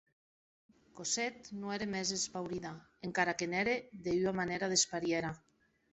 [0.99, 2.73] Cosette non ère mens espaurida,
[3.09, 3.73] encara que n’ère
[4.07, 5.31] de ua manèra desparièra.